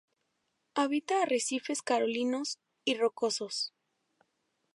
[0.73, 3.71] Habita arrecifes coralinos y rocosos.